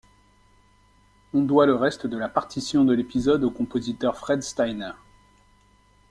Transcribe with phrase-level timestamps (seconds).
[1.31, 4.93] On doit le reste de la partition de l'épisode au compositeur Fred Steiner.